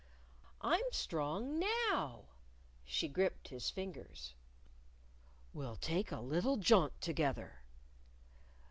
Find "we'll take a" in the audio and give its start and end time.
5.53-6.19